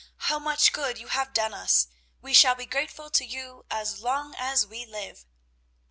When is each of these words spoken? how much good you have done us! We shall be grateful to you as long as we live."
how 0.17 0.39
much 0.39 0.73
good 0.73 0.97
you 0.97 1.09
have 1.09 1.31
done 1.31 1.53
us! 1.53 1.85
We 2.23 2.33
shall 2.33 2.55
be 2.55 2.65
grateful 2.65 3.11
to 3.11 3.23
you 3.23 3.65
as 3.69 3.99
long 4.01 4.33
as 4.39 4.65
we 4.65 4.83
live." 4.83 5.27